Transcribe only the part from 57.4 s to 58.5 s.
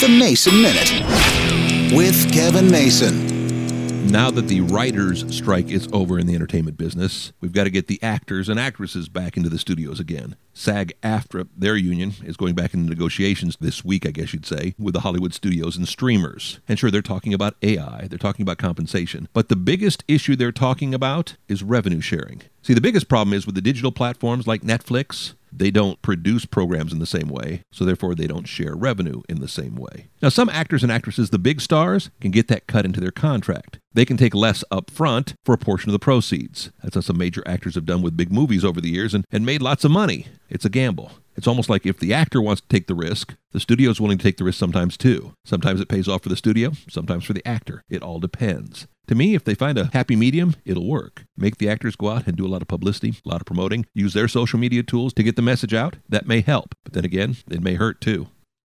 it may hurt too.